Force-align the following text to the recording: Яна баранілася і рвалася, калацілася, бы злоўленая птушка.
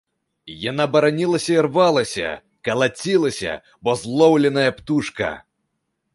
Яна 0.71 0.85
баранілася 0.95 1.51
і 1.55 1.59
рвалася, 1.67 2.31
калацілася, 2.69 3.51
бы 3.87 3.97
злоўленая 4.07 4.67
птушка. 4.81 5.31